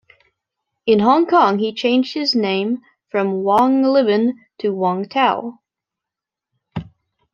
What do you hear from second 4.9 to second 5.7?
Tao.